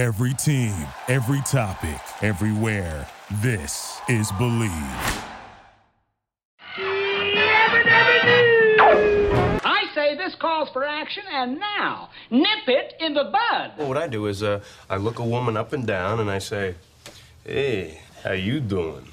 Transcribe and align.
Every 0.00 0.32
team, 0.32 0.72
every 1.08 1.42
topic, 1.42 2.00
everywhere. 2.22 3.06
This 3.42 4.00
is 4.08 4.32
Bleav. 4.32 5.24
I 9.62 9.84
say 9.94 10.16
this 10.16 10.34
calls 10.36 10.70
for 10.70 10.86
action, 10.86 11.24
and 11.30 11.60
now, 11.60 12.08
nip 12.30 12.66
it 12.66 12.94
in 12.98 13.12
the 13.12 13.24
bud. 13.24 13.72
Well, 13.76 13.88
what 13.88 13.98
I 13.98 14.08
do 14.08 14.24
is 14.24 14.42
uh, 14.42 14.62
I 14.88 14.96
look 14.96 15.18
a 15.18 15.22
woman 15.22 15.58
up 15.58 15.74
and 15.74 15.86
down 15.86 16.18
and 16.18 16.30
I 16.30 16.38
say, 16.38 16.76
"Hey, 17.44 18.00
how 18.24 18.32
you 18.32 18.60
doing?" 18.60 19.06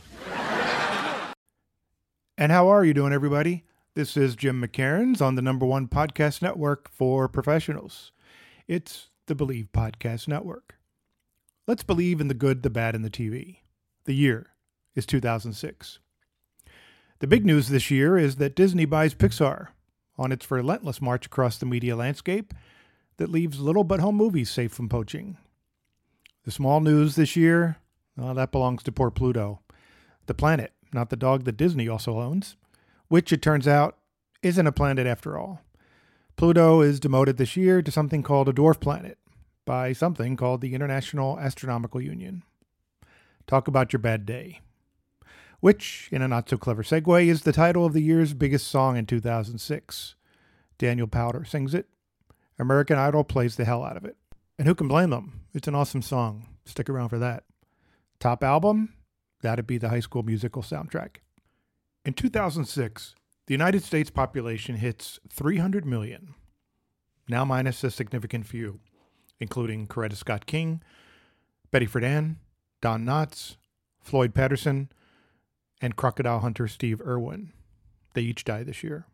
And 2.37 2.49
how 2.49 2.69
are 2.69 2.85
you 2.85 2.93
doing, 2.93 3.11
everybody? 3.11 3.65
This 3.93 4.15
is 4.15 4.37
Jim 4.37 4.65
McKairnes 4.65 5.21
on 5.21 5.35
the 5.35 5.41
number 5.41 5.65
one 5.65 5.89
podcast 5.89 6.41
network 6.41 6.89
for 6.89 7.27
professionals. 7.27 8.13
It's 8.69 9.09
the 9.25 9.35
Bleav 9.35 9.67
Podcast 9.71 10.29
Network. 10.29 10.76
Let's 11.67 11.83
believe 11.83 12.21
in 12.21 12.29
the 12.29 12.33
good, 12.33 12.63
the 12.63 12.69
bad, 12.69 12.95
and 12.95 13.03
the 13.03 13.09
TV. 13.09 13.57
The 14.05 14.13
year 14.13 14.51
is 14.95 15.05
2006. 15.05 15.99
The 17.19 17.27
big 17.27 17.45
news 17.45 17.67
this 17.67 17.91
year 17.91 18.17
is 18.17 18.37
that 18.37 18.55
Disney 18.55 18.85
buys 18.85 19.13
Pixar 19.13 19.67
on 20.17 20.31
its 20.31 20.49
relentless 20.49 21.01
march 21.01 21.25
across 21.25 21.57
the 21.57 21.65
media 21.65 21.97
landscape 21.97 22.53
that 23.17 23.29
leaves 23.29 23.59
little 23.59 23.83
but 23.83 23.99
home 23.99 24.15
movies 24.15 24.49
safe 24.49 24.71
from 24.71 24.87
poaching. 24.87 25.35
The 26.45 26.51
small 26.51 26.79
news 26.79 27.17
this 27.17 27.35
year, 27.35 27.75
well, 28.15 28.33
that 28.33 28.53
belongs 28.53 28.81
to 28.83 28.91
poor 28.93 29.11
Pluto, 29.11 29.59
the 30.25 30.33
planet, 30.33 30.71
not 30.93 31.09
the 31.09 31.17
dog 31.17 31.43
that 31.43 31.57
Disney 31.57 31.89
also 31.89 32.21
owns, 32.21 32.55
which 33.09 33.33
it 33.33 33.41
turns 33.41 33.67
out 33.67 33.97
isn't 34.41 34.67
a 34.67 34.71
planet 34.71 35.05
after 35.05 35.37
all. 35.37 35.59
Pluto 36.37 36.79
is 36.79 37.01
demoted 37.01 37.35
this 37.35 37.57
year 37.57 37.81
to 37.81 37.91
something 37.91 38.23
called 38.23 38.47
a 38.47 38.53
dwarf 38.53 38.79
planet 38.79 39.17
by 39.67 39.93
something 39.93 40.35
called 40.35 40.61
the 40.61 40.73
International 40.73 41.37
Astronomical 41.37 42.01
Union. 42.01 42.41
Talk 43.45 43.67
about 43.67 43.93
your 43.93 43.99
bad 43.99 44.25
day. 44.25 44.61
Which, 45.59 46.09
in 46.11 46.21
a 46.21 46.27
not 46.27 46.49
so 46.49 46.57
clever 46.57 46.81
segue, 46.81 47.27
is 47.27 47.41
the 47.43 47.51
title 47.51 47.85
of 47.85 47.93
the 47.93 48.01
year's 48.01 48.33
biggest 48.33 48.67
song 48.67 48.97
in 48.97 49.05
2006. 49.05 50.15
Daniel 50.77 51.07
Powter 51.07 51.45
sings 51.45 51.73
it. 51.75 51.87
American 52.57 52.97
Idol 52.97 53.23
plays 53.23 53.57
the 53.57 53.65
hell 53.65 53.83
out 53.83 53.97
of 53.97 54.05
it. 54.05 54.15
And 54.57 54.67
who 54.67 54.73
can 54.73 54.87
blame 54.87 55.09
them? 55.09 55.41
It's 55.53 55.67
an 55.67 55.75
awesome 55.75 56.01
song. 56.01 56.47
Stick 56.65 56.89
around 56.89 57.09
for 57.09 57.19
that. 57.19 57.43
Top 58.19 58.43
album? 58.43 58.93
That'd 59.41 59.67
be 59.67 59.77
the 59.77 59.89
high 59.89 59.99
school 59.99 60.23
musical 60.23 60.61
soundtrack. 60.61 61.17
In 62.05 62.13
2006, 62.13 63.15
the 63.47 63.53
United 63.53 63.83
States 63.83 64.09
population 64.09 64.75
hits 64.75 65.19
300 65.29 65.85
million, 65.85 66.35
now 67.27 67.43
minus 67.43 67.83
a 67.83 67.91
significant 67.91 68.45
few, 68.45 68.79
including 69.39 69.87
Coretta 69.87 70.15
Scott 70.15 70.45
King, 70.45 70.81
Betty 71.71 71.87
Friedan, 71.87 72.37
Don 72.81 73.05
Knotts, 73.05 73.57
Floyd 73.99 74.33
Patterson, 74.33 74.89
and 75.81 75.95
crocodile 75.95 76.39
hunter 76.39 76.67
Steve 76.67 77.01
Irwin. 77.01 77.51
They 78.13 78.21
each 78.21 78.43
died 78.43 78.65
this 78.65 78.83
year. 78.83 79.05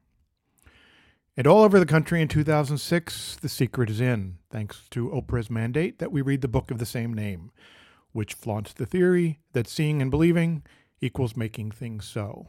And 1.36 1.48
all 1.48 1.64
over 1.64 1.80
the 1.80 1.86
country 1.86 2.22
in 2.22 2.28
2006, 2.28 3.38
the 3.38 3.50
secret 3.50 3.90
is 3.90 4.00
in, 4.00 4.38
thanks 4.52 4.84
to 4.92 5.10
Oprah's 5.10 5.50
mandate 5.50 5.98
that 5.98 6.12
we 6.12 6.22
read 6.22 6.42
the 6.42 6.48
book 6.48 6.70
of 6.70 6.78
the 6.78 6.86
same 6.86 7.12
name, 7.12 7.52
which 8.12 8.36
flaunts 8.36 8.72
the 8.72 8.86
theory 8.86 9.40
that 9.54 9.68
seeing 9.68 10.00
and 10.02 10.12
believing 10.12 10.64
equals 11.02 11.36
making 11.36 11.72
things 11.72 12.06
so. 12.06 12.48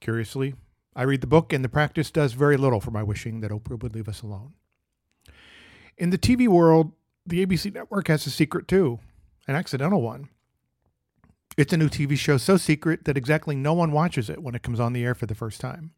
Curiously, 0.00 0.54
I 0.94 1.02
read 1.02 1.20
the 1.20 1.26
book, 1.26 1.52
and 1.52 1.62
the 1.62 1.68
practice 1.68 2.10
does 2.10 2.32
very 2.32 2.56
little 2.56 2.80
for 2.80 2.90
my 2.90 3.02
wishing 3.02 3.40
that 3.40 3.50
Oprah 3.50 3.82
would 3.82 3.94
leave 3.94 4.08
us 4.08 4.22
alone. 4.22 4.54
In 5.98 6.10
the 6.10 6.18
TV 6.18 6.46
world, 6.46 6.92
the 7.24 7.44
ABC 7.44 7.72
network 7.72 8.08
has 8.08 8.26
a 8.26 8.30
secret 8.30 8.68
too, 8.68 8.98
an 9.48 9.54
accidental 9.54 10.02
one. 10.02 10.28
It's 11.56 11.72
a 11.72 11.78
new 11.78 11.88
TV 11.88 12.18
show 12.18 12.36
so 12.36 12.58
secret 12.58 13.06
that 13.06 13.16
exactly 13.16 13.56
no 13.56 13.72
one 13.72 13.92
watches 13.92 14.28
it 14.28 14.42
when 14.42 14.54
it 14.54 14.62
comes 14.62 14.78
on 14.78 14.92
the 14.92 15.04
air 15.04 15.14
for 15.14 15.24
the 15.24 15.34
first 15.34 15.58
time. 15.58 15.92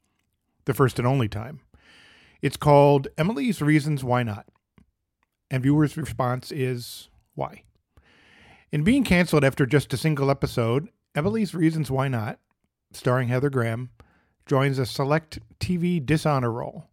The 0.67 0.75
first 0.75 0.99
and 0.99 1.09
only 1.09 1.29
time. 1.29 1.61
It's 2.41 2.57
called 2.57 3.09
Emily's 3.19 3.61
Reasons 3.61 4.05
Why 4.05 4.23
Not. 4.23 4.47
And 5.51 5.65
viewers' 5.65 5.97
response 5.97 6.53
is 6.53 7.09
why? 7.35 7.65
In 8.71 8.85
being 8.85 9.03
canceled 9.03 9.45
after 9.45 9.67
just 9.67 9.93
a 9.93 9.97
single 9.97 10.31
episode, 10.31 10.89
Emily's 11.17 11.55
Reasons 11.55 11.91
Why 11.91 12.07
Not, 12.07 12.39
starring 12.93 13.29
Heather 13.29 13.51
Graham, 13.51 13.91
joins 14.47 14.79
a 14.79 14.87
select 14.87 15.41
TV 15.59 16.05
dishonor 16.05 16.53
roll. 16.53 16.85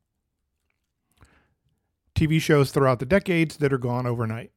TV 2.15 2.41
shows 2.41 2.71
throughout 2.71 2.99
the 2.99 3.05
decades 3.05 3.57
that 3.57 3.73
are 3.73 3.77
gone 3.77 4.07
overnight, 4.07 4.51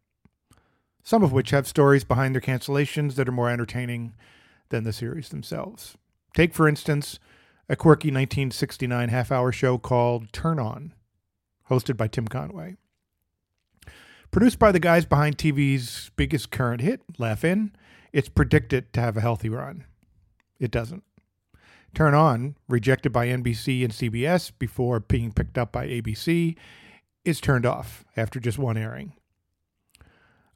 some 1.02 1.22
of 1.22 1.32
which 1.32 1.50
have 1.50 1.66
stories 1.66 2.04
behind 2.04 2.34
their 2.34 2.40
cancellations 2.40 3.16
that 3.16 3.28
are 3.28 3.32
more 3.32 3.50
entertaining 3.50 4.14
than 4.68 4.84
the 4.84 4.92
series 4.92 5.28
themselves. 5.28 5.96
Take, 6.34 6.54
for 6.54 6.68
instance, 6.68 7.18
a 7.68 7.76
quirky 7.76 8.08
1969 8.08 9.08
half 9.08 9.32
hour 9.32 9.50
show 9.50 9.76
called 9.76 10.32
Turn 10.32 10.58
On, 10.58 10.94
hosted 11.68 11.96
by 11.96 12.06
Tim 12.06 12.28
Conway. 12.28 12.76
Produced 14.30 14.58
by 14.58 14.72
the 14.72 14.80
guys 14.80 15.04
behind 15.04 15.36
TV's 15.36 16.10
biggest 16.16 16.50
current 16.50 16.80
hit, 16.80 17.00
Laugh 17.18 17.44
In, 17.44 17.72
it's 18.12 18.28
predicted 18.28 18.92
to 18.92 19.00
have 19.00 19.16
a 19.16 19.22
healthy 19.22 19.48
run. 19.48 19.84
It 20.60 20.70
doesn't. 20.70 21.02
Turn 21.94 22.14
On, 22.14 22.54
rejected 22.68 23.12
by 23.12 23.28
NBC 23.28 23.82
and 23.82 23.92
CBS 23.92 24.52
before 24.58 25.00
being 25.00 25.32
picked 25.32 25.56
up 25.56 25.72
by 25.72 25.86
ABC, 25.86 26.56
is 27.28 27.40
turned 27.40 27.66
off 27.66 28.04
after 28.16 28.40
just 28.40 28.58
one 28.58 28.76
airing. 28.76 29.12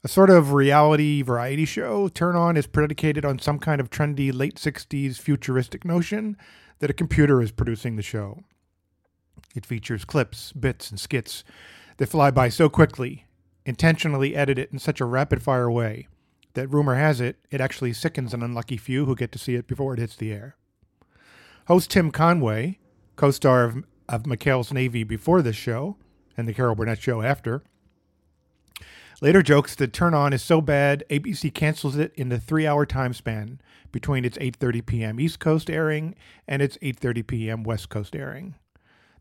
A 0.03 0.09
sort 0.09 0.29
of 0.29 0.51
reality 0.51 1.21
variety 1.21 1.63
show, 1.63 2.09
Turn 2.09 2.35
On 2.35 2.57
is 2.57 2.67
predicated 2.67 3.23
on 3.23 3.39
some 3.39 3.57
kind 3.57 3.79
of 3.79 3.89
trendy 3.89 4.33
late 4.33 4.55
60s 4.55 5.17
futuristic 5.17 5.85
notion 5.85 6.35
that 6.79 6.89
a 6.89 6.93
computer 6.93 7.41
is 7.41 7.51
producing 7.51 7.95
the 7.95 8.01
show. 8.01 8.43
It 9.55 9.65
features 9.65 10.03
clips, 10.03 10.51
bits, 10.51 10.89
and 10.89 10.99
skits 10.99 11.45
that 11.97 12.09
fly 12.09 12.31
by 12.31 12.49
so 12.49 12.67
quickly, 12.67 13.25
intentionally 13.65 14.35
edited 14.35 14.73
in 14.73 14.79
such 14.79 14.99
a 14.99 15.05
rapid 15.05 15.41
fire 15.41 15.71
way, 15.71 16.07
that 16.53 16.67
rumor 16.67 16.95
has 16.95 17.21
it, 17.21 17.37
it 17.49 17.61
actually 17.61 17.93
sickens 17.93 18.33
an 18.33 18.43
unlucky 18.43 18.77
few 18.77 19.05
who 19.05 19.15
get 19.15 19.31
to 19.31 19.39
see 19.39 19.55
it 19.55 19.67
before 19.67 19.93
it 19.93 19.99
hits 19.99 20.15
the 20.15 20.33
air. 20.33 20.57
Host 21.67 21.91
Tim 21.91 22.11
Conway, 22.11 22.79
co 23.15 23.31
star 23.31 23.63
of, 23.63 23.77
of 24.09 24.23
McHale's 24.23 24.73
Navy 24.73 25.03
before 25.03 25.41
this 25.41 25.55
show, 25.55 25.95
and 26.37 26.47
the 26.47 26.53
Carol 26.53 26.75
Burnett 26.75 27.01
show 27.01 27.21
after, 27.21 27.63
later 29.21 29.41
jokes 29.41 29.75
that 29.75 29.93
Turn 29.93 30.13
On 30.13 30.33
is 30.33 30.43
so 30.43 30.61
bad 30.61 31.03
ABC 31.09 31.53
cancels 31.53 31.95
it 31.95 32.13
in 32.15 32.29
the 32.29 32.39
three-hour 32.39 32.85
time 32.85 33.13
span 33.13 33.61
between 33.91 34.25
its 34.25 34.37
8:30 34.37 34.85
p.m. 34.85 35.19
East 35.19 35.39
Coast 35.39 35.69
airing 35.69 36.15
and 36.47 36.61
its 36.61 36.77
8:30 36.79 37.27
p.m. 37.27 37.63
West 37.63 37.89
Coast 37.89 38.15
airing. 38.15 38.55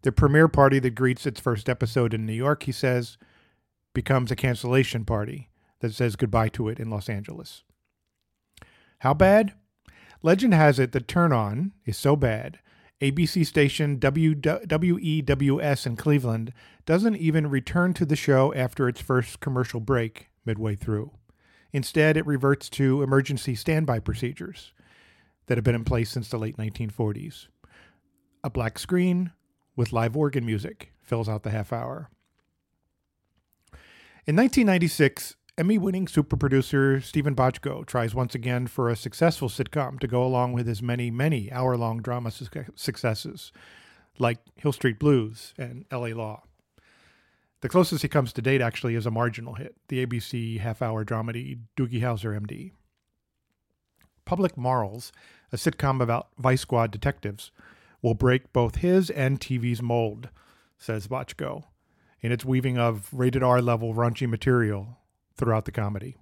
The 0.03 0.11
premiere 0.11 0.49
party 0.49 0.81
that 0.81 0.97
greets 0.97 1.27
its 1.27 1.41
first 1.41 1.69
episode 1.69 2.13
in 2.13 2.27
New 2.27 2.33
York, 2.33 2.65
he 2.65 2.73
says, 2.73 3.19
becomes 3.95 4.33
a 4.33 4.37
cancellation 4.37 5.05
party 5.05 5.51
that 5.81 5.95
says 5.95 6.17
goodbye 6.17 6.49
to 6.49 6.69
it 6.69 6.81
in 6.81 6.91
Los 6.91 7.09
Angeles. 7.09 7.63
How 9.01 9.15
bad? 9.15 9.53
Legend 10.23 10.55
has 10.55 10.79
it 10.79 10.93
that 10.93 11.09
Turn 11.09 11.33
On 11.33 11.73
is 11.85 11.97
so 11.97 12.17
bad, 12.17 12.59
ABC 13.03 13.45
station 13.45 13.99
WEWS 13.99 15.87
in 15.87 15.97
Cleveland 15.97 16.53
doesn't 16.87 17.17
even 17.17 17.51
return 17.51 17.93
to 17.95 18.07
the 18.07 18.15
show 18.15 18.55
after 18.55 18.89
its 18.89 19.01
first 19.01 19.41
commercial 19.41 19.81
break 19.81 20.31
midway 20.45 20.77
through. 20.77 21.11
Instead, 21.73 22.17
it 22.17 22.25
reverts 22.25 22.69
to 22.69 23.03
emergency 23.03 23.57
standby 23.57 23.99
procedures 23.99 24.73
that 25.47 25.59
have 25.59 25.65
been 25.65 25.75
in 25.75 25.83
place 25.83 26.11
since 26.11 26.29
the 26.29 26.39
late 26.39 26.57
1940s. 26.57 27.49
A 28.45 28.51
black 28.51 28.79
screen 28.79 29.33
with 29.75 29.93
live 29.93 30.17
organ 30.17 30.47
music 30.47 30.93
fills 31.01 31.29
out 31.29 31.43
the 31.43 31.51
half 31.51 31.73
hour. 31.73 32.09
In 34.29 34.37
1996, 34.37 35.35
Emmy 35.59 35.77
winning 35.77 36.09
super 36.09 36.35
producer 36.35 36.99
Steven 37.03 37.37
Bochco 37.37 37.85
tries 37.85 38.15
once 38.15 38.35
again 38.35 38.67
for 38.67 38.89
a 38.89 38.97
successful 38.97 39.51
sitcom 39.51 40.01
to 40.01 40.07
go 40.07 40.25
along 40.25 40.55
with 40.55 40.67
his 40.67 40.81
many, 40.81 41.11
many 41.11 41.53
hour 41.53 41.77
long 41.77 42.01
drama 42.01 42.31
su- 42.31 42.47
successes, 42.75 43.53
like 44.19 44.39
Hill 44.57 44.73
Street 44.73 44.99
Blues 44.99 45.53
and 45.59 45.85
LA 45.93 46.09
Law. 46.09 46.45
The 47.61 47.69
closest 47.69 48.01
he 48.01 48.09
comes 48.09 48.33
to 48.33 48.41
date 48.41 48.63
actually 48.63 48.95
is 48.95 49.05
a 49.05 49.11
marginal 49.11 49.55
hit, 49.55 49.77
the 49.89 50.05
ABC 50.07 50.59
half 50.59 50.81
hour 50.81 51.05
dramedy 51.05 51.59
Doogie 51.77 52.01
Howser 52.01 52.35
MD. 52.41 52.73
Public 54.25 54.57
Morals, 54.57 55.13
a 55.53 55.57
sitcom 55.57 56.01
about 56.01 56.29
Vice 56.39 56.63
Squad 56.63 56.91
detectives, 56.91 57.51
will 58.01 58.15
break 58.15 58.55
both 58.55 58.77
his 58.77 59.11
and 59.11 59.39
TV's 59.39 59.83
mold, 59.83 60.31
says 60.79 61.09
Bochco, 61.09 61.65
in 62.23 62.33
its 62.33 62.43
weaving 62.43 62.79
of 62.79 63.11
rated 63.13 63.43
R 63.43 63.61
level 63.61 63.93
raunchy 63.93 64.27
material 64.27 64.97
throughout 65.37 65.65
the 65.65 65.73
comedy. 65.73 66.17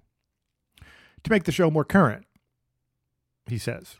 To 1.23 1.31
make 1.31 1.43
the 1.43 1.51
show 1.51 1.69
more 1.69 1.85
current, 1.85 2.25
he 3.47 3.57
says. 3.57 3.97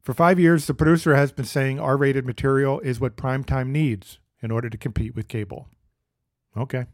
For 0.00 0.14
five 0.14 0.38
years, 0.38 0.66
the 0.66 0.74
producer 0.74 1.16
has 1.16 1.32
been 1.32 1.44
saying 1.44 1.80
R 1.80 1.96
rated 1.96 2.24
material 2.24 2.80
is 2.80 3.00
what 3.00 3.16
primetime 3.16 3.68
needs 3.68 4.18
in 4.40 4.50
order 4.50 4.70
to 4.70 4.78
compete 4.78 5.14
with 5.14 5.28
cable. 5.28 5.68
Okay. 6.56 6.86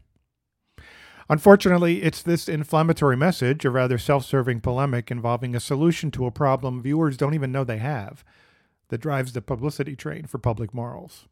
Unfortunately, 1.29 2.03
it's 2.03 2.21
this 2.21 2.49
inflammatory 2.49 3.15
message, 3.15 3.63
a 3.63 3.69
rather 3.69 3.97
self 3.97 4.25
serving 4.25 4.61
polemic 4.61 5.09
involving 5.09 5.55
a 5.55 5.59
solution 5.59 6.11
to 6.11 6.25
a 6.25 6.31
problem 6.31 6.81
viewers 6.81 7.15
don't 7.15 7.33
even 7.33 7.51
know 7.51 7.63
they 7.63 7.77
have, 7.77 8.25
that 8.89 9.01
drives 9.01 9.33
the 9.33 9.41
publicity 9.41 9.95
train 9.95 10.25
for 10.25 10.37
public 10.37 10.73
morals. 10.73 11.27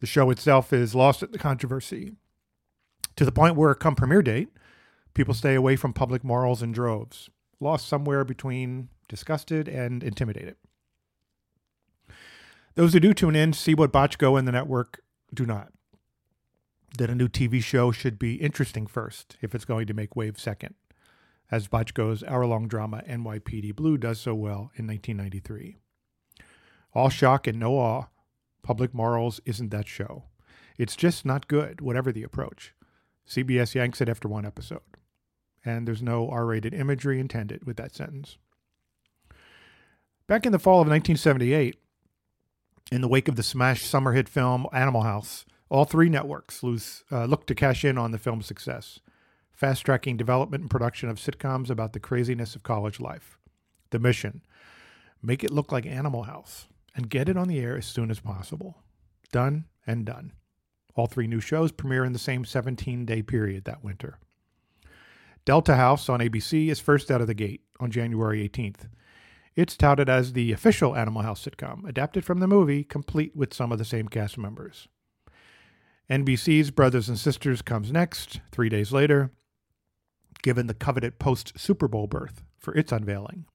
The 0.00 0.06
show 0.06 0.30
itself 0.30 0.72
is 0.72 0.94
lost 0.94 1.22
at 1.22 1.32
the 1.32 1.38
controversy, 1.38 2.12
to 3.16 3.24
the 3.24 3.32
point 3.32 3.56
where, 3.56 3.74
come 3.74 3.94
premiere 3.94 4.22
date, 4.22 4.48
people 5.14 5.34
stay 5.34 5.54
away 5.54 5.76
from 5.76 5.92
public 5.92 6.24
morals 6.24 6.62
in 6.62 6.72
droves, 6.72 7.30
lost 7.60 7.86
somewhere 7.86 8.24
between 8.24 8.88
disgusted 9.08 9.68
and 9.68 10.02
intimidated. 10.02 10.56
Those 12.74 12.94
who 12.94 13.00
do 13.00 13.12
tune 13.12 13.36
in 13.36 13.52
see 13.52 13.74
what 13.74 13.92
Bochco 13.92 14.38
and 14.38 14.48
the 14.48 14.52
network 14.52 15.00
do 15.34 15.44
not. 15.44 15.72
That 16.98 17.10
a 17.10 17.14
new 17.14 17.28
TV 17.28 17.62
show 17.62 17.90
should 17.92 18.18
be 18.18 18.34
interesting 18.34 18.86
first 18.86 19.36
if 19.40 19.54
it's 19.54 19.64
going 19.64 19.86
to 19.86 19.94
make 19.94 20.16
waves 20.16 20.42
second, 20.42 20.74
as 21.50 21.68
Bochco's 21.68 22.22
hour 22.24 22.46
long 22.46 22.68
drama 22.68 23.02
NYPD 23.08 23.74
Blue 23.76 23.98
does 23.98 24.20
so 24.20 24.34
well 24.34 24.70
in 24.76 24.86
1993. 24.86 25.76
All 26.94 27.08
shock 27.08 27.46
and 27.46 27.58
no 27.58 27.74
awe, 27.74 28.06
Public 28.62 28.94
Morals 28.94 29.40
isn't 29.44 29.70
that 29.70 29.88
show. 29.88 30.24
It's 30.78 30.96
just 30.96 31.24
not 31.24 31.48
good, 31.48 31.80
whatever 31.80 32.12
the 32.12 32.22
approach. 32.22 32.74
CBS 33.28 33.74
yanks 33.74 34.00
it 34.00 34.08
after 34.08 34.28
one 34.28 34.46
episode. 34.46 34.80
And 35.64 35.86
there's 35.86 36.02
no 36.02 36.28
R 36.28 36.46
rated 36.46 36.74
imagery 36.74 37.20
intended 37.20 37.64
with 37.64 37.76
that 37.76 37.94
sentence. 37.94 38.36
Back 40.26 40.46
in 40.46 40.52
the 40.52 40.58
fall 40.58 40.80
of 40.80 40.88
1978, 40.88 41.76
in 42.90 43.00
the 43.00 43.08
wake 43.08 43.28
of 43.28 43.36
the 43.36 43.42
smash 43.42 43.84
summer 43.84 44.12
hit 44.12 44.28
film 44.28 44.66
Animal 44.72 45.02
House, 45.02 45.44
all 45.68 45.84
three 45.84 46.08
networks 46.08 46.62
lose, 46.62 47.04
uh, 47.10 47.24
look 47.24 47.46
to 47.46 47.54
cash 47.54 47.84
in 47.84 47.96
on 47.96 48.10
the 48.10 48.18
film's 48.18 48.46
success, 48.46 49.00
fast 49.52 49.84
tracking 49.84 50.16
development 50.16 50.62
and 50.62 50.70
production 50.70 51.08
of 51.08 51.18
sitcoms 51.18 51.70
about 51.70 51.92
the 51.92 52.00
craziness 52.00 52.54
of 52.54 52.62
college 52.62 53.00
life. 53.00 53.38
The 53.90 53.98
mission 53.98 54.42
make 55.22 55.44
it 55.44 55.50
look 55.50 55.72
like 55.72 55.86
Animal 55.86 56.24
House 56.24 56.66
and 56.94 57.08
get 57.08 57.28
it 57.28 57.36
on 57.36 57.48
the 57.48 57.60
air 57.60 57.76
as 57.76 57.86
soon 57.86 58.10
as 58.10 58.20
possible. 58.20 58.78
Done 59.30 59.66
and 59.86 60.04
done. 60.04 60.32
All 60.94 61.06
three 61.06 61.26
new 61.26 61.40
shows 61.40 61.72
premiere 61.72 62.04
in 62.04 62.12
the 62.12 62.18
same 62.18 62.44
17 62.44 63.06
day 63.06 63.22
period 63.22 63.64
that 63.64 63.82
winter. 63.82 64.18
Delta 65.44 65.74
House 65.74 66.08
on 66.08 66.20
ABC 66.20 66.68
is 66.68 66.78
first 66.78 67.10
out 67.10 67.20
of 67.20 67.26
the 67.26 67.34
gate 67.34 67.62
on 67.80 67.90
January 67.90 68.48
18th. 68.48 68.88
It's 69.56 69.76
touted 69.76 70.08
as 70.08 70.32
the 70.32 70.52
official 70.52 70.94
Animal 70.96 71.22
House 71.22 71.44
sitcom, 71.44 71.86
adapted 71.86 72.24
from 72.24 72.38
the 72.38 72.46
movie, 72.46 72.84
complete 72.84 73.34
with 73.34 73.52
some 73.52 73.72
of 73.72 73.78
the 73.78 73.84
same 73.84 74.08
cast 74.08 74.38
members. 74.38 74.86
NBC's 76.08 76.70
Brothers 76.70 77.08
and 77.08 77.18
Sisters 77.18 77.60
comes 77.60 77.90
next, 77.90 78.40
three 78.52 78.68
days 78.68 78.92
later, 78.92 79.32
given 80.42 80.68
the 80.68 80.74
coveted 80.74 81.18
post 81.18 81.58
Super 81.58 81.88
Bowl 81.88 82.06
berth 82.06 82.44
for 82.56 82.74
its 82.74 82.92
unveiling. 82.92 83.46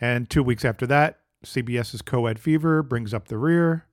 And 0.00 0.28
two 0.28 0.42
weeks 0.42 0.64
after 0.64 0.86
that, 0.88 1.20
CBS's 1.44 2.02
Co-Ed 2.02 2.40
Fever 2.40 2.82
brings 2.82 3.14
up 3.14 3.28
the 3.28 3.38
rear, 3.38 3.86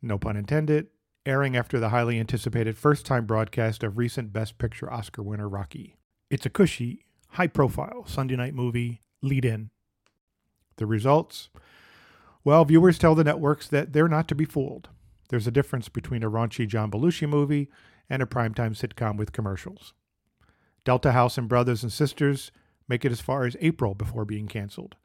no 0.00 0.16
pun 0.16 0.36
intended, 0.36 0.86
airing 1.26 1.56
after 1.56 1.80
the 1.80 1.88
highly 1.88 2.20
anticipated 2.20 2.78
first 2.78 3.04
time 3.04 3.26
broadcast 3.26 3.82
of 3.82 3.98
recent 3.98 4.32
Best 4.32 4.58
Picture 4.58 4.92
Oscar 4.92 5.22
winner 5.22 5.48
Rocky. 5.48 5.96
It's 6.30 6.46
a 6.46 6.50
cushy, 6.50 7.04
high 7.30 7.46
profile 7.46 8.04
Sunday 8.06 8.36
night 8.36 8.54
movie 8.54 9.00
lead 9.22 9.44
in. 9.44 9.70
The 10.76 10.86
results? 10.86 11.50
Well, 12.44 12.64
viewers 12.64 12.98
tell 12.98 13.14
the 13.14 13.24
networks 13.24 13.68
that 13.68 13.92
they're 13.92 14.08
not 14.08 14.28
to 14.28 14.34
be 14.34 14.44
fooled. 14.44 14.88
There's 15.28 15.46
a 15.46 15.52
difference 15.52 15.88
between 15.88 16.22
a 16.22 16.30
raunchy 16.30 16.66
John 16.66 16.90
Belushi 16.90 17.28
movie 17.28 17.68
and 18.08 18.22
a 18.22 18.26
primetime 18.26 18.76
sitcom 18.76 19.16
with 19.16 19.32
commercials. 19.32 19.94
Delta 20.84 21.12
House 21.12 21.38
and 21.38 21.48
Brothers 21.48 21.82
and 21.82 21.92
Sisters 21.92 22.52
make 22.88 23.04
it 23.04 23.12
as 23.12 23.20
far 23.20 23.44
as 23.44 23.56
April 23.60 23.94
before 23.94 24.24
being 24.24 24.46
canceled. 24.46 24.96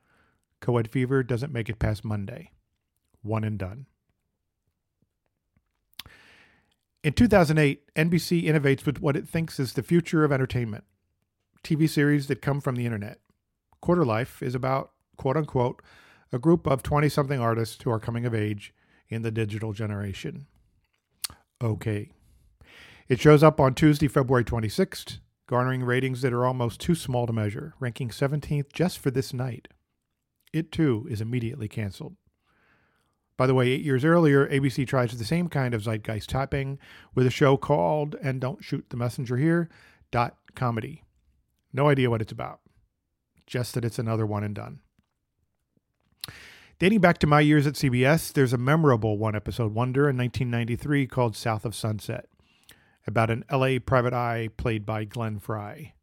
Coed 0.60 0.90
Fever 0.90 1.24
doesn't 1.24 1.54
make 1.54 1.70
it 1.70 1.80
past 1.80 2.04
Monday. 2.04 2.52
One 3.22 3.44
and 3.44 3.58
done. 3.58 3.86
In 7.02 7.14
2008, 7.14 7.94
NBC 7.96 8.44
innovates 8.44 8.86
with 8.86 9.00
what 9.00 9.16
it 9.16 9.28
thinks 9.28 9.58
is 9.58 9.74
the 9.74 9.84
future 9.84 10.26
of 10.26 10.34
entertainment 10.34 10.84
TV 11.64 11.90
series 11.90 12.28
that 12.28 12.42
come 12.42 12.62
from 12.62 12.76
the 12.76 12.86
internet. 12.86 13.20
Quarter 13.82 14.06
Life 14.06 14.42
is 14.42 14.56
about, 14.56 14.92
quote 15.18 15.38
unquote, 15.38 15.82
a 16.32 16.40
group 16.40 16.68
of 16.68 16.84
20 16.84 17.10
something 17.10 17.40
artists 17.40 17.82
who 17.82 17.92
are 17.92 18.00
coming 18.00 18.26
of 18.26 18.36
age 18.36 18.74
in 19.10 19.22
the 19.22 19.32
digital 19.32 19.74
generation. 19.74 20.46
Okay. 21.62 22.12
It 23.08 23.20
shows 23.20 23.44
up 23.44 23.60
on 23.60 23.74
Tuesday, 23.74 24.08
February 24.08 24.44
26th, 24.44 25.18
garnering 25.48 25.84
ratings 25.84 26.22
that 26.22 26.34
are 26.34 26.46
almost 26.46 26.80
too 26.80 26.94
small 26.94 27.26
to 27.26 27.34
measure, 27.34 27.74
ranking 27.80 28.10
17th 28.10 28.72
just 28.72 29.00
for 29.00 29.10
this 29.10 29.34
night. 29.34 29.68
It 30.54 30.72
too 30.72 31.08
is 31.10 31.22
immediately 31.22 31.68
canceled. 31.68 32.16
By 33.36 33.48
the 33.48 33.56
way, 33.56 33.70
eight 33.70 33.86
years 33.86 34.04
earlier, 34.04 34.48
ABC 34.48 34.86
tries 34.88 35.18
the 35.18 35.24
same 35.24 35.48
kind 35.48 35.74
of 35.74 35.82
zeitgeist 35.82 36.28
tapping 36.28 36.78
with 37.16 37.26
a 37.26 37.32
show 37.32 37.56
called, 37.58 38.16
and 38.22 38.42
don't 38.42 38.64
shoot 38.64 38.86
the 38.90 38.98
messenger 38.98 39.38
here, 39.38 39.70
Dot 40.12 40.36
Comedy. 40.56 41.04
No 41.72 41.90
idea 41.90 42.10
what 42.10 42.22
it's 42.22 42.32
about, 42.32 42.60
just 43.46 43.76
that 43.76 43.86
it's 43.86 44.00
another 44.00 44.26
one 44.26 44.44
and 44.44 44.56
done. 44.56 44.80
Dating 46.80 47.02
back 47.02 47.18
to 47.20 47.28
my 47.28 47.42
years 47.42 47.68
at 47.68 47.74
CBS, 47.74 48.32
there's 48.32 48.54
a 48.54 48.58
memorable 48.58 49.18
one 49.18 49.36
episode 49.36 49.74
wonder 49.74 50.10
in 50.10 50.18
1993 50.18 51.08
called 51.08 51.36
South 51.36 51.66
of 51.66 51.76
Sunset, 51.76 52.30
about 53.06 53.30
an 53.30 53.44
LA 53.52 53.80
private 53.86 54.14
eye 54.14 54.50
played 54.56 54.86
by 54.86 55.04
Glenn 55.04 55.40
Frey. 55.40 55.94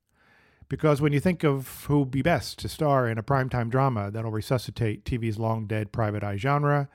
Because 0.69 1.01
when 1.01 1.13
you 1.13 1.21
think 1.21 1.45
of 1.45 1.85
who'd 1.87 2.11
be 2.11 2.23
best 2.23 2.59
to 2.59 2.69
star 2.69 3.09
in 3.09 3.19
a 3.19 3.23
primetime 3.23 3.71
drama 3.71 4.11
that'll 4.11 4.31
resuscitate 4.31 5.05
TV's 5.05 5.39
long 5.39 5.67
dead 5.67 5.93
private 5.93 6.23
eye 6.23 6.37
genre, 6.37 6.89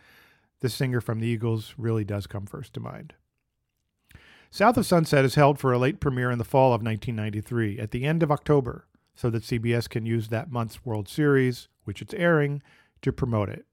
the 0.60 0.70
singer 0.70 1.02
from 1.02 1.20
the 1.20 1.28
Eagles 1.28 1.74
really 1.78 2.04
does 2.04 2.28
come 2.28 2.46
first 2.46 2.74
to 2.74 2.80
mind. 2.80 3.16
South 4.54 4.76
of 4.76 4.86
Sunset 4.86 5.24
is 5.24 5.36
held 5.36 5.60
for 5.60 5.72
a 5.72 5.80
late 5.80 6.02
premiere 6.02 6.30
in 6.30 6.38
the 6.38 6.44
fall 6.44 6.74
of 6.74 6.84
1993 6.84 7.80
at 7.80 7.92
the 7.92 8.04
end 8.04 8.22
of 8.22 8.30
October 8.30 8.86
so 9.16 9.30
that 9.30 9.44
CBS 9.44 9.88
can 9.88 10.06
use 10.06 10.28
that 10.28 10.52
month's 10.52 10.86
World 10.86 11.08
Series, 11.08 11.70
which 11.86 12.02
it's 12.02 12.14
airing, 12.14 12.62
to 13.02 13.14
promote 13.14 13.48
it. 13.48 13.66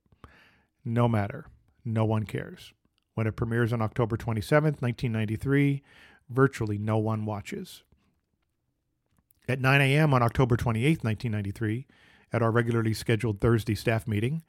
No 0.85 1.09
matter. 1.09 1.47
No 1.85 2.05
one 2.05 2.25
cares. 2.25 2.73
When 3.15 3.27
it 3.27 3.35
premieres 3.35 3.73
on 3.73 3.83
October 3.83 4.17
27, 4.17 4.77
1993, 4.79 5.83
virtually 6.31 6.79
no 6.79 6.97
one 6.97 7.25
watches. 7.25 7.83
At 9.49 9.61
9 9.61 9.81
a.m. 9.81 10.15
on 10.15 10.23
October 10.23 10.57
28, 10.57 11.03
1993, 11.03 11.87
at 12.33 12.43
our 12.43 12.53
regularly 12.53 12.95
scheduled 12.95 13.41
Thursday 13.41 13.75
staff 13.75 14.07
meeting, 14.07 14.45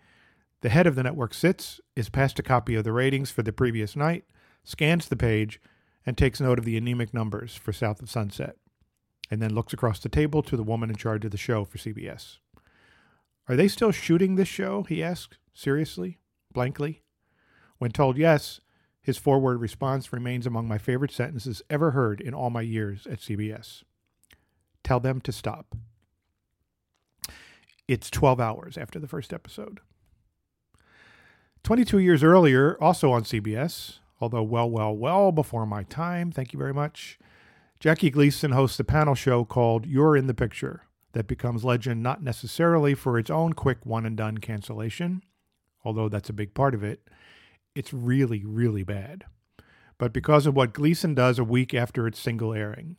the 0.61 0.69
head 0.69 0.85
of 0.85 0.93
the 0.93 1.03
network 1.03 1.33
sits, 1.33 1.81
is 1.95 2.09
passed 2.09 2.37
a 2.37 2.43
copy 2.43 2.75
of 2.75 2.83
the 2.83 2.91
ratings 2.91 3.31
for 3.31 3.41
the 3.41 3.53
previous 3.53 3.95
night, 3.95 4.25
scans 4.63 5.07
the 5.07 5.15
page, 5.15 5.59
and 6.05 6.17
takes 6.17 6.39
note 6.41 6.59
of 6.59 6.65
the 6.65 6.77
anemic 6.77 7.13
numbers 7.13 7.55
for 7.55 7.73
South 7.73 8.01
of 8.01 8.09
Sunset, 8.09 8.55
and 9.29 9.41
then 9.41 9.53
looks 9.53 9.73
across 9.73 9.99
the 9.99 10.09
table 10.09 10.41
to 10.43 10.57
the 10.57 10.63
woman 10.63 10.89
in 10.89 10.95
charge 10.95 11.25
of 11.25 11.31
the 11.31 11.37
show 11.37 11.65
for 11.65 11.77
CBS. 11.77 12.37
Are 13.47 13.55
they 13.55 13.67
still 13.67 13.91
shooting 13.91 14.35
this 14.35 14.47
show? 14.47 14.83
he 14.83 15.03
asks, 15.03 15.37
seriously, 15.53 16.19
blankly. 16.53 17.01
When 17.77 17.91
told 17.91 18.17
yes, 18.17 18.61
his 19.01 19.17
forward 19.17 19.57
response 19.57 20.13
remains 20.13 20.45
among 20.45 20.67
my 20.67 20.77
favorite 20.77 21.11
sentences 21.11 21.61
ever 21.69 21.91
heard 21.91 22.21
in 22.21 22.33
all 22.33 22.49
my 22.49 22.61
years 22.61 23.07
at 23.07 23.19
CBS. 23.19 23.83
Tell 24.83 24.99
them 24.99 25.21
to 25.21 25.31
stop. 25.31 25.75
It's 27.87 28.09
12 28.11 28.39
hours 28.39 28.77
after 28.77 28.99
the 28.99 29.07
first 29.07 29.33
episode. 29.33 29.79
22 31.63 31.97
years 31.97 32.23
earlier, 32.23 32.77
also 32.79 33.11
on 33.11 33.23
CBS, 33.23 33.97
although 34.19 34.43
well, 34.43 34.69
well, 34.69 34.95
well 34.95 35.31
before 35.31 35.65
my 35.65 35.83
time, 35.83 36.31
thank 36.31 36.53
you 36.53 36.59
very 36.59 36.73
much, 36.73 37.19
Jackie 37.79 38.09
Gleason 38.09 38.51
hosts 38.51 38.79
a 38.79 38.83
panel 38.83 39.15
show 39.15 39.45
called 39.45 39.85
You're 39.85 40.17
in 40.17 40.27
the 40.27 40.33
Picture 40.33 40.83
that 41.13 41.27
becomes 41.27 41.63
legend 41.63 42.03
not 42.03 42.21
necessarily 42.21 42.93
for 42.93 43.17
its 43.17 43.29
own 43.29 43.53
quick 43.53 43.85
one 43.85 44.05
and 44.05 44.17
done 44.17 44.37
cancellation, 44.37 45.23
although 45.83 46.09
that's 46.09 46.29
a 46.29 46.33
big 46.33 46.53
part 46.53 46.75
of 46.75 46.83
it. 46.83 47.07
It's 47.73 47.93
really, 47.93 48.43
really 48.43 48.83
bad. 48.83 49.25
But 49.97 50.13
because 50.13 50.45
of 50.45 50.55
what 50.55 50.73
Gleason 50.73 51.13
does 51.13 51.39
a 51.39 51.43
week 51.43 51.73
after 51.73 52.07
its 52.07 52.19
single 52.19 52.53
airing, 52.53 52.97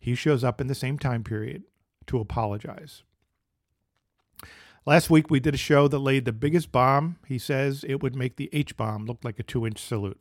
he 0.00 0.14
shows 0.14 0.44
up 0.44 0.60
in 0.60 0.66
the 0.66 0.74
same 0.74 0.98
time 0.98 1.24
period 1.24 1.64
to 2.06 2.18
apologize. 2.18 3.02
Last 4.86 5.08
week, 5.08 5.30
we 5.30 5.40
did 5.40 5.54
a 5.54 5.58
show 5.58 5.88
that 5.88 5.98
laid 5.98 6.26
the 6.26 6.32
biggest 6.32 6.70
bomb. 6.70 7.16
He 7.26 7.38
says 7.38 7.84
it 7.88 8.02
would 8.02 8.14
make 8.14 8.36
the 8.36 8.50
H 8.52 8.76
bomb 8.76 9.06
look 9.06 9.18
like 9.22 9.38
a 9.38 9.42
two 9.42 9.66
inch 9.66 9.78
salute. 9.78 10.20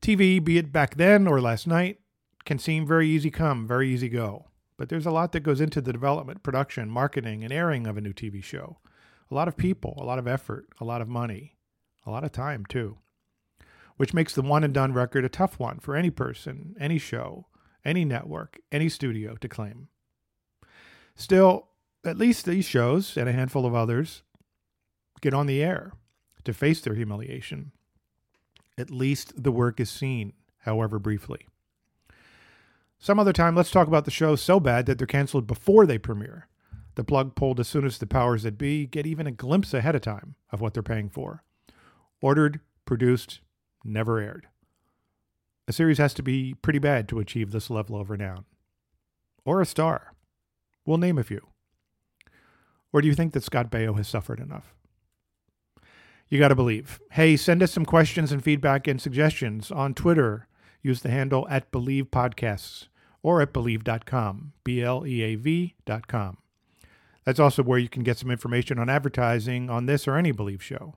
TV, 0.00 0.42
be 0.42 0.58
it 0.58 0.72
back 0.72 0.96
then 0.96 1.26
or 1.26 1.40
last 1.40 1.66
night, 1.66 2.00
can 2.44 2.58
seem 2.58 2.86
very 2.86 3.08
easy 3.08 3.30
come, 3.30 3.66
very 3.66 3.90
easy 3.90 4.08
go. 4.08 4.46
But 4.76 4.88
there's 4.88 5.06
a 5.06 5.10
lot 5.10 5.32
that 5.32 5.40
goes 5.40 5.60
into 5.60 5.80
the 5.80 5.92
development, 5.92 6.42
production, 6.42 6.90
marketing, 6.90 7.42
and 7.42 7.52
airing 7.52 7.86
of 7.86 7.96
a 7.96 8.00
new 8.00 8.12
TV 8.12 8.42
show. 8.42 8.78
A 9.30 9.34
lot 9.34 9.48
of 9.48 9.56
people, 9.56 9.94
a 9.98 10.04
lot 10.04 10.18
of 10.18 10.28
effort, 10.28 10.68
a 10.80 10.84
lot 10.84 11.00
of 11.00 11.08
money, 11.08 11.56
a 12.04 12.10
lot 12.10 12.24
of 12.24 12.32
time, 12.32 12.64
too. 12.66 12.98
Which 13.96 14.14
makes 14.14 14.34
the 14.34 14.42
one 14.42 14.62
and 14.62 14.74
done 14.74 14.92
record 14.92 15.24
a 15.24 15.28
tough 15.28 15.58
one 15.58 15.78
for 15.78 15.96
any 15.96 16.10
person, 16.10 16.76
any 16.78 16.98
show, 16.98 17.46
any 17.84 18.04
network, 18.04 18.60
any 18.70 18.88
studio 18.88 19.36
to 19.36 19.48
claim. 19.48 19.88
Still, 21.14 21.68
at 22.04 22.18
least 22.18 22.44
these 22.44 22.66
shows 22.66 23.16
and 23.16 23.28
a 23.28 23.32
handful 23.32 23.64
of 23.64 23.74
others 23.74 24.22
get 25.22 25.32
on 25.32 25.46
the 25.46 25.62
air 25.62 25.92
to 26.44 26.52
face 26.52 26.80
their 26.80 26.94
humiliation. 26.94 27.72
At 28.78 28.90
least 28.90 29.42
the 29.42 29.52
work 29.52 29.80
is 29.80 29.88
seen, 29.88 30.32
however 30.58 30.98
briefly. 30.98 31.46
Some 32.98 33.18
other 33.18 33.32
time, 33.32 33.54
let's 33.54 33.70
talk 33.70 33.88
about 33.88 34.04
the 34.04 34.10
shows 34.10 34.40
so 34.40 34.58
bad 34.58 34.86
that 34.86 34.98
they're 34.98 35.06
canceled 35.06 35.46
before 35.46 35.86
they 35.86 35.98
premiere. 35.98 36.48
The 36.94 37.04
plug 37.04 37.34
pulled 37.34 37.60
as 37.60 37.68
soon 37.68 37.84
as 37.84 37.98
the 37.98 38.06
powers 38.06 38.42
that 38.42 38.58
be 38.58 38.86
get 38.86 39.06
even 39.06 39.26
a 39.26 39.32
glimpse 39.32 39.74
ahead 39.74 39.94
of 39.94 40.00
time 40.00 40.34
of 40.50 40.60
what 40.60 40.74
they're 40.74 40.82
paying 40.82 41.10
for. 41.10 41.42
Ordered, 42.20 42.60
produced, 42.86 43.40
never 43.84 44.18
aired. 44.18 44.48
A 45.68 45.72
series 45.72 45.98
has 45.98 46.14
to 46.14 46.22
be 46.22 46.54
pretty 46.54 46.78
bad 46.78 47.08
to 47.08 47.18
achieve 47.18 47.50
this 47.50 47.70
level 47.70 48.00
of 48.00 48.08
renown. 48.08 48.44
Or 49.44 49.60
a 49.60 49.66
star. 49.66 50.14
We'll 50.84 50.98
name 50.98 51.18
a 51.18 51.24
few. 51.24 51.48
Or 52.92 53.02
do 53.02 53.08
you 53.08 53.14
think 53.14 53.32
that 53.32 53.42
Scott 53.42 53.70
Baio 53.70 53.96
has 53.96 54.08
suffered 54.08 54.40
enough? 54.40 54.75
You 56.28 56.40
got 56.40 56.48
to 56.48 56.56
believe. 56.56 56.98
Hey, 57.12 57.36
send 57.36 57.62
us 57.62 57.72
some 57.72 57.84
questions 57.84 58.32
and 58.32 58.42
feedback 58.42 58.88
and 58.88 59.00
suggestions 59.00 59.70
on 59.70 59.94
Twitter. 59.94 60.48
Use 60.82 61.00
the 61.00 61.10
handle 61.10 61.46
at 61.48 61.70
Bleav 61.70 62.10
Podcasts 62.10 62.88
or 63.22 63.40
at 63.40 63.52
Bleav.com, 63.52 64.52
B 64.64 64.82
L 64.82 65.06
E 65.06 65.22
A 65.22 65.34
V.com. 65.36 66.38
That's 67.24 67.40
also 67.40 67.62
where 67.62 67.78
you 67.78 67.88
can 67.88 68.02
get 68.02 68.18
some 68.18 68.30
information 68.30 68.78
on 68.78 68.88
advertising 68.88 69.70
on 69.70 69.86
this 69.86 70.08
or 70.08 70.16
any 70.16 70.32
Bleav 70.32 70.60
show. 70.60 70.94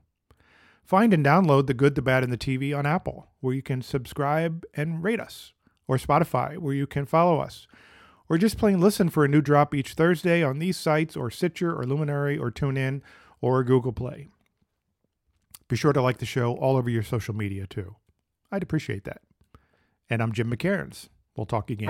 Find 0.84 1.14
and 1.14 1.24
download 1.24 1.68
The 1.68 1.74
Good, 1.74 1.94
the 1.94 2.02
Bad, 2.02 2.24
and 2.24 2.32
the 2.32 2.36
TV 2.36 2.76
on 2.76 2.84
Apple, 2.84 3.28
where 3.40 3.54
you 3.54 3.62
can 3.62 3.82
subscribe 3.82 4.64
and 4.74 5.04
rate 5.04 5.20
us, 5.20 5.52
or 5.86 5.96
Spotify, 5.96 6.58
where 6.58 6.74
you 6.74 6.88
can 6.88 7.06
follow 7.06 7.38
us, 7.38 7.68
or 8.28 8.36
just 8.38 8.58
plain 8.58 8.80
listen 8.80 9.08
for 9.08 9.24
a 9.24 9.28
new 9.28 9.40
drop 9.40 9.74
each 9.74 9.94
Thursday 9.94 10.42
on 10.42 10.58
these 10.58 10.76
sites, 10.76 11.16
or 11.16 11.30
Stitcher, 11.30 11.72
or 11.72 11.84
Luminary, 11.84 12.36
or 12.36 12.50
TuneIn, 12.50 13.02
or 13.40 13.62
Google 13.62 13.92
Play. 13.92 14.28
Be 15.70 15.76
sure 15.76 15.92
to 15.92 16.02
like 16.02 16.18
the 16.18 16.26
show 16.26 16.54
all 16.56 16.76
over 16.76 16.90
your 16.90 17.04
social 17.04 17.32
media, 17.32 17.64
too. 17.64 17.94
I'd 18.50 18.64
appreciate 18.64 19.04
that. 19.04 19.22
And 20.10 20.20
I'm 20.20 20.32
Jim 20.32 20.50
McKairnes. 20.50 21.08
We'll 21.36 21.46
talk 21.46 21.70
again. 21.70 21.88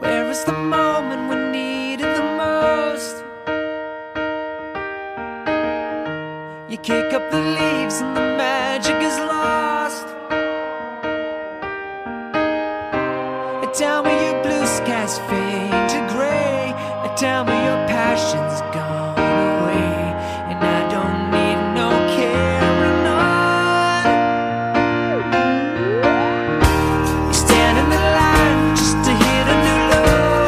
Where 0.00 0.28
is 0.28 0.42
the 0.42 0.54
moment 0.54 1.30
we 1.30 1.94
the 1.94 2.34
most? 2.36 3.22
You 6.68 6.78
kick 6.78 7.12
up 7.12 7.30
the 7.30 7.40
leaves 7.40 8.00
and 8.00 8.16
the 8.16 8.22
magic 8.36 8.96
is 8.96 9.16
lost. 9.18 10.17
Your 18.18 18.26
passion's 18.26 18.60
gone 18.74 19.18
away. 19.18 20.14
And 20.50 20.58
I 20.58 20.88
don't 20.90 21.30
need 21.30 21.58
no 21.74 21.88
carrying 22.16 23.06
on. 23.06 24.04
You 27.26 27.34
stand 27.34 27.78
in 27.78 27.88
the 27.90 28.02
line 28.18 28.76
just 28.76 28.96
to 29.04 29.10
hit 29.22 29.46
a 29.54 29.56
new 29.66 29.80
low. 29.92 30.42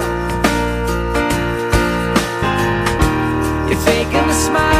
You're 3.68 3.82
faking 3.84 4.28
a 4.28 4.34
smile 4.34 4.79